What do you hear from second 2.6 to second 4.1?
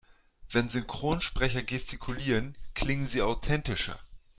klingen sie authentischer.